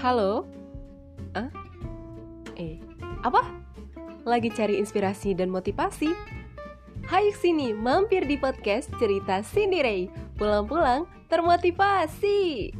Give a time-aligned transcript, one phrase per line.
[0.00, 0.48] Halo?
[1.36, 1.48] Eh?
[2.56, 2.76] Eh,
[3.20, 3.44] apa?
[4.24, 6.16] Lagi cari inspirasi dan motivasi?
[7.04, 10.08] Hai sini, mampir di podcast cerita Cindy Ray.
[10.40, 12.72] Pulang-pulang termotivasi.